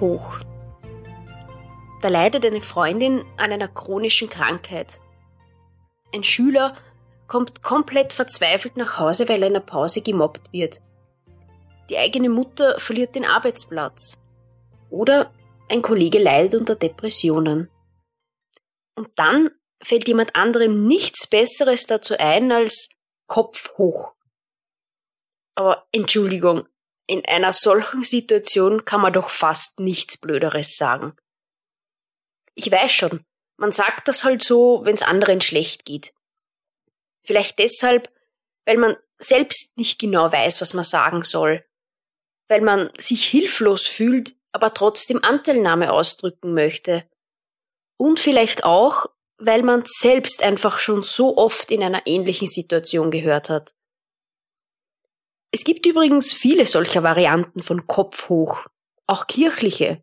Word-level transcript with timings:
Hoch. 0.00 0.38
Da 2.02 2.08
leidet 2.08 2.44
eine 2.44 2.60
Freundin 2.60 3.24
an 3.36 3.52
einer 3.52 3.68
chronischen 3.68 4.28
Krankheit. 4.28 5.00
Ein 6.12 6.22
Schüler 6.22 6.76
kommt 7.26 7.62
komplett 7.62 8.12
verzweifelt 8.12 8.76
nach 8.76 8.98
Hause, 8.98 9.28
weil 9.28 9.42
er 9.42 9.48
in 9.48 9.54
der 9.54 9.60
Pause 9.60 10.02
gemobbt 10.02 10.52
wird. 10.52 10.82
Die 11.90 11.98
eigene 11.98 12.28
Mutter 12.28 12.78
verliert 12.78 13.14
den 13.14 13.24
Arbeitsplatz. 13.24 14.22
Oder 14.90 15.32
ein 15.68 15.82
Kollege 15.82 16.18
leidet 16.18 16.60
unter 16.60 16.76
Depressionen. 16.76 17.70
Und 18.94 19.08
dann 19.16 19.50
fällt 19.82 20.06
jemand 20.06 20.36
anderem 20.36 20.86
nichts 20.86 21.26
Besseres 21.26 21.86
dazu 21.86 22.14
ein 22.18 22.52
als 22.52 22.88
Kopf 23.26 23.76
hoch. 23.76 24.12
Aber 25.54 25.86
Entschuldigung, 25.92 26.66
in 27.06 27.24
einer 27.26 27.52
solchen 27.52 28.02
Situation 28.02 28.84
kann 28.84 29.00
man 29.00 29.12
doch 29.12 29.28
fast 29.28 29.80
nichts 29.80 30.16
Blöderes 30.16 30.76
sagen. 30.76 31.14
Ich 32.54 32.70
weiß 32.70 32.92
schon, 32.92 33.24
man 33.56 33.72
sagt 33.72 34.08
das 34.08 34.24
halt 34.24 34.42
so, 34.42 34.84
wenn's 34.84 35.02
anderen 35.02 35.40
schlecht 35.40 35.84
geht. 35.84 36.14
Vielleicht 37.24 37.58
deshalb, 37.58 38.12
weil 38.64 38.78
man 38.78 38.96
selbst 39.18 39.76
nicht 39.76 39.98
genau 39.98 40.30
weiß, 40.32 40.60
was 40.60 40.74
man 40.74 40.84
sagen 40.84 41.22
soll. 41.22 41.64
Weil 42.48 42.60
man 42.60 42.90
sich 42.98 43.26
hilflos 43.26 43.86
fühlt, 43.86 44.36
aber 44.52 44.74
trotzdem 44.74 45.22
Anteilnahme 45.24 45.92
ausdrücken 45.92 46.54
möchte. 46.54 47.08
Und 47.96 48.20
vielleicht 48.20 48.64
auch, 48.64 49.06
weil 49.38 49.62
man 49.62 49.84
selbst 49.86 50.42
einfach 50.42 50.78
schon 50.78 51.02
so 51.02 51.36
oft 51.36 51.70
in 51.70 51.82
einer 51.82 52.06
ähnlichen 52.06 52.48
Situation 52.48 53.10
gehört 53.10 53.50
hat. 53.50 53.74
Es 55.54 55.62
gibt 55.62 55.86
übrigens 55.86 56.32
viele 56.32 56.66
solcher 56.66 57.04
Varianten 57.04 57.62
von 57.62 57.86
Kopf 57.86 58.28
hoch, 58.28 58.66
auch 59.06 59.28
kirchliche. 59.28 60.02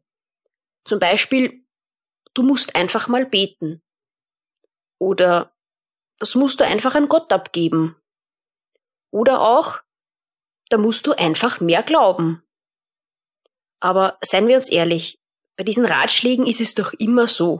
Zum 0.85 0.97
Beispiel, 0.97 1.65
du 2.33 2.43
musst 2.43 2.77
einfach 2.77 3.09
mal 3.09 3.25
beten. 3.25 3.81
Oder 4.97 5.53
das 6.19 6.35
musst 6.35 6.61
du 6.61 6.65
einfach 6.65 6.95
an 6.95 7.09
Gott 7.09 7.33
abgeben. 7.33 7.97
Oder 9.11 9.41
auch, 9.41 9.81
da 10.69 10.77
musst 10.77 11.05
du 11.05 11.11
einfach 11.11 11.59
mehr 11.59 11.83
glauben. 11.83 12.41
Aber 13.81 14.19
seien 14.21 14.47
wir 14.47 14.55
uns 14.55 14.69
ehrlich, 14.69 15.19
bei 15.57 15.65
diesen 15.65 15.83
Ratschlägen 15.83 16.47
ist 16.47 16.61
es 16.61 16.75
doch 16.75 16.93
immer 16.93 17.27
so. 17.27 17.59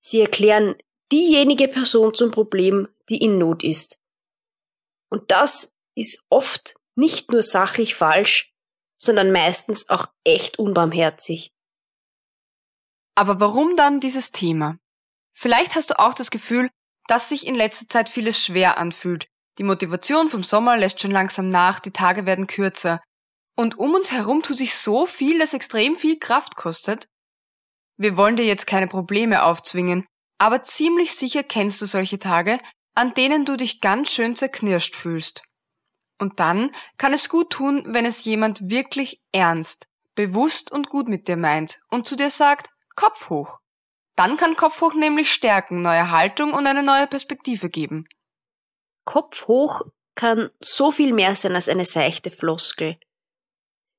Sie 0.00 0.20
erklären 0.20 0.74
diejenige 1.12 1.68
Person 1.68 2.14
zum 2.14 2.32
Problem, 2.32 2.88
die 3.08 3.18
in 3.18 3.38
Not 3.38 3.62
ist. 3.62 4.02
Und 5.08 5.30
das 5.30 5.72
ist 5.94 6.24
oft 6.30 6.74
nicht 6.96 7.30
nur 7.30 7.42
sachlich 7.42 7.94
falsch, 7.94 8.52
sondern 8.98 9.30
meistens 9.30 9.88
auch 9.88 10.08
echt 10.24 10.58
unbarmherzig. 10.58 11.52
Aber 13.14 13.40
warum 13.40 13.74
dann 13.74 14.00
dieses 14.00 14.32
Thema? 14.32 14.78
Vielleicht 15.34 15.74
hast 15.74 15.90
du 15.90 15.98
auch 15.98 16.14
das 16.14 16.30
Gefühl, 16.30 16.70
dass 17.06 17.28
sich 17.28 17.46
in 17.46 17.54
letzter 17.54 17.86
Zeit 17.86 18.08
vieles 18.08 18.42
schwer 18.42 18.78
anfühlt. 18.78 19.26
Die 19.58 19.62
Motivation 19.62 20.28
vom 20.28 20.42
Sommer 20.42 20.76
lässt 20.76 21.00
schon 21.00 21.10
langsam 21.10 21.48
nach, 21.48 21.80
die 21.80 21.92
Tage 21.92 22.26
werden 22.26 22.46
kürzer. 22.46 23.00
Und 23.56 23.78
um 23.78 23.94
uns 23.94 24.12
herum 24.12 24.42
tut 24.42 24.58
sich 24.58 24.74
so 24.74 25.06
viel, 25.06 25.38
das 25.38 25.54
extrem 25.54 25.96
viel 25.96 26.18
Kraft 26.18 26.56
kostet. 26.56 27.06
Wir 27.96 28.16
wollen 28.18 28.36
dir 28.36 28.44
jetzt 28.44 28.66
keine 28.66 28.86
Probleme 28.86 29.42
aufzwingen, 29.42 30.06
aber 30.38 30.62
ziemlich 30.62 31.14
sicher 31.14 31.42
kennst 31.42 31.80
du 31.80 31.86
solche 31.86 32.18
Tage, 32.18 32.60
an 32.94 33.14
denen 33.14 33.46
du 33.46 33.56
dich 33.56 33.80
ganz 33.80 34.10
schön 34.10 34.36
zerknirscht 34.36 34.94
fühlst. 34.94 35.42
Und 36.18 36.40
dann 36.40 36.74
kann 36.96 37.12
es 37.12 37.28
gut 37.28 37.50
tun, 37.50 37.84
wenn 37.88 38.06
es 38.06 38.24
jemand 38.24 38.70
wirklich 38.70 39.20
ernst, 39.32 39.86
bewusst 40.14 40.72
und 40.72 40.88
gut 40.88 41.08
mit 41.08 41.28
dir 41.28 41.36
meint 41.36 41.80
und 41.90 42.08
zu 42.08 42.16
dir 42.16 42.30
sagt, 42.30 42.70
Kopf 42.94 43.28
hoch. 43.28 43.58
Dann 44.16 44.38
kann 44.38 44.56
Kopf 44.56 44.80
hoch 44.80 44.94
nämlich 44.94 45.30
stärken, 45.30 45.82
neue 45.82 46.10
Haltung 46.10 46.54
und 46.54 46.66
eine 46.66 46.82
neue 46.82 47.06
Perspektive 47.06 47.68
geben. 47.68 48.08
Kopf 49.04 49.46
hoch 49.46 49.82
kann 50.14 50.50
so 50.60 50.90
viel 50.90 51.12
mehr 51.12 51.34
sein 51.34 51.54
als 51.54 51.68
eine 51.68 51.84
seichte 51.84 52.30
Floskel. 52.30 52.98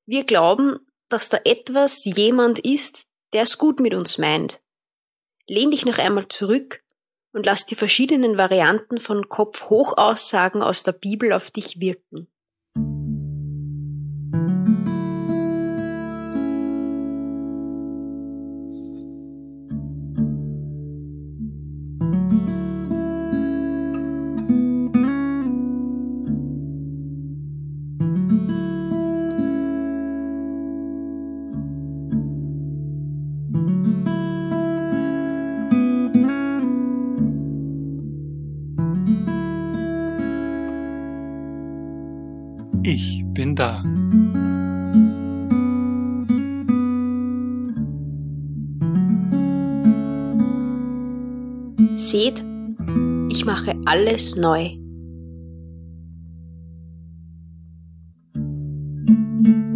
Wir 0.06 0.24
glauben, 0.24 0.80
dass 1.08 1.28
da 1.28 1.38
etwas, 1.44 2.04
jemand 2.04 2.58
ist, 2.58 3.06
der 3.32 3.42
es 3.42 3.58
gut 3.58 3.78
mit 3.78 3.94
uns 3.94 4.18
meint. 4.18 4.60
Lehn 5.46 5.70
dich 5.70 5.86
noch 5.86 5.98
einmal 5.98 6.26
zurück 6.28 6.82
und 7.38 7.46
lass 7.46 7.64
die 7.64 7.76
verschiedenen 7.76 8.36
Varianten 8.36 8.98
von 8.98 9.28
Kopf-Hoch-Aussagen 9.28 10.60
aus 10.60 10.82
der 10.82 10.90
Bibel 10.90 11.32
auf 11.32 11.52
dich 11.52 11.80
wirken. 11.80 12.26
Ich 42.90 43.22
bin 43.34 43.54
da. 43.54 43.82
Seht, 51.98 52.42
ich 53.28 53.44
mache 53.44 53.74
alles 53.84 54.36
neu. 54.36 54.70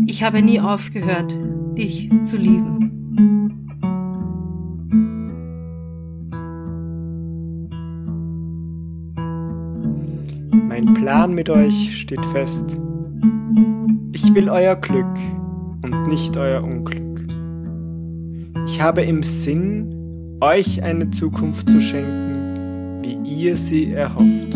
Ich 0.06 0.22
habe 0.22 0.40
nie 0.40 0.58
aufgehört, 0.58 1.36
dich 1.76 2.08
zu 2.24 2.38
lieben. 2.38 2.78
Mein 10.66 10.94
Plan 10.94 11.34
mit 11.34 11.50
euch 11.50 12.00
steht 12.00 12.24
fest. 12.32 12.80
Ich 14.24 14.32
will 14.34 14.48
euer 14.48 14.76
Glück 14.76 15.18
und 15.82 16.06
nicht 16.06 16.36
euer 16.36 16.62
Unglück. 16.62 17.26
Ich 18.68 18.80
habe 18.80 19.02
im 19.02 19.24
Sinn, 19.24 20.38
euch 20.40 20.80
eine 20.80 21.10
Zukunft 21.10 21.68
zu 21.68 21.80
schenken, 21.80 23.00
wie 23.02 23.46
ihr 23.46 23.56
sie 23.56 23.92
erhofft. 23.92 24.54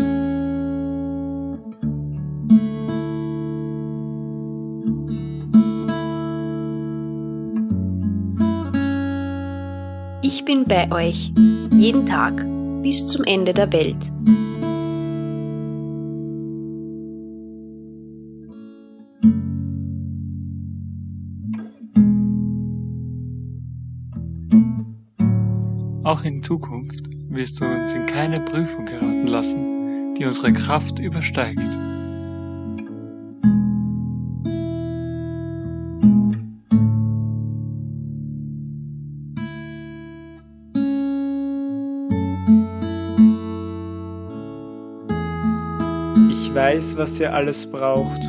Ich 10.21 10.45
bin 10.45 10.63
bei 10.65 10.89
euch, 10.93 11.33
jeden 11.71 12.05
Tag, 12.05 12.45
bis 12.83 13.05
zum 13.05 13.25
Ende 13.25 13.53
der 13.53 13.73
Welt. 13.73 14.13
Auch 26.07 26.23
in 26.23 26.41
Zukunft 26.41 27.03
wirst 27.27 27.59
du 27.59 27.65
uns 27.65 27.91
in 27.91 28.05
keine 28.05 28.39
Prüfung 28.39 28.85
geraten 28.85 29.27
lassen, 29.27 30.15
die 30.15 30.23
unsere 30.23 30.53
Kraft 30.53 30.99
übersteigt. 30.99 31.59
Ich 46.31 46.55
weiß, 46.55 46.95
was 46.95 47.19
ihr 47.19 47.33
alles 47.33 47.69
braucht. 47.69 48.21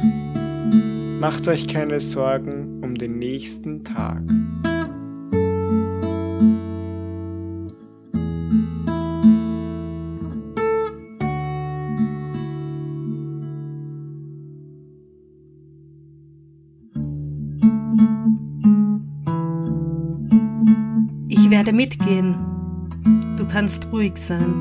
Macht 1.21 1.47
euch 1.47 1.69
keine 1.69 2.01
Sorgen 2.01 2.83
um 2.83 2.97
den 2.97 3.21
nächsten 3.21 3.85
Tag. 3.85 4.23
Ich 21.49 21.53
werde 21.53 21.73
mitgehen. 21.73 22.35
Du 23.39 23.47
kannst 23.47 23.91
ruhig 23.91 24.19
sein. 24.19 24.53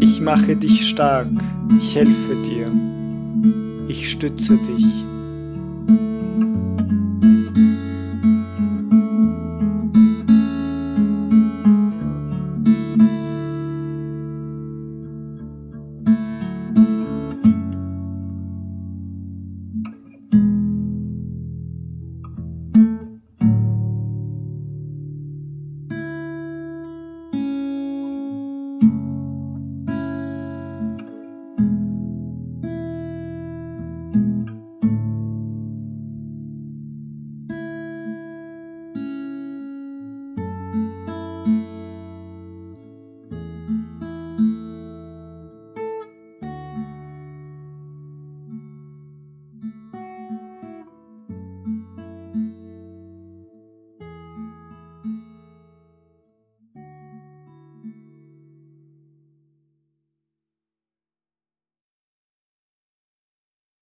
Ich 0.00 0.22
mache 0.22 0.56
dich 0.56 0.88
stark, 0.88 1.28
ich 1.78 1.94
helfe 1.94 2.36
dir, 2.46 2.72
ich 3.86 4.10
stütze 4.10 4.56
dich. 4.56 5.13